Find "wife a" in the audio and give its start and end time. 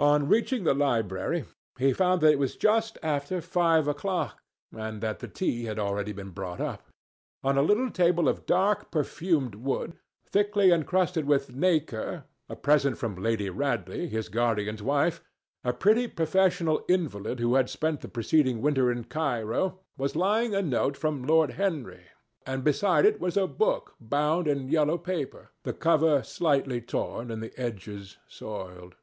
14.82-15.72